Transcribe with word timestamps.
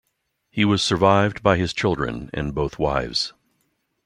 He 0.49 0.65
was 0.65 0.81
survived 0.81 1.43
by 1.43 1.57
his 1.57 1.73
children 1.73 2.31
and 2.33 2.55
both 2.55 2.79
wives. 2.79 3.33